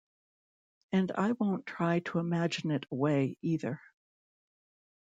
And 0.91 1.11
I 1.11 1.33
won’t 1.33 1.67
try 1.67 1.99
to 1.99 2.17
imagine 2.17 2.71
it 2.71 2.87
away, 2.89 3.37
either. 3.43 3.79